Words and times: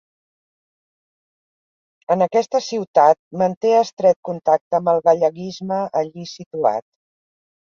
En 2.15 2.25
aquesta 2.27 2.61
ciutat 2.69 3.19
manté 3.43 3.75
estret 3.83 4.19
contacte 4.31 4.79
amb 4.81 4.93
el 4.95 5.05
galleguisme 5.11 5.81
allí 6.03 6.27
situat. 6.33 6.87